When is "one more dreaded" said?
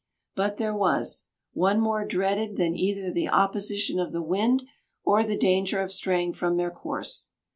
1.53-2.57